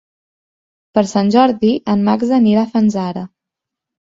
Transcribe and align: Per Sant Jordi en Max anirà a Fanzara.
Per 0.99 1.03
Sant 1.11 1.29
Jordi 1.35 1.71
en 1.95 2.07
Max 2.09 2.33
anirà 2.41 2.65
a 2.65 2.73
Fanzara. 2.73 3.25